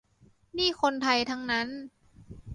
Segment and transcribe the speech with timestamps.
[0.57, 1.67] นี่คนไทยทั้งนั้น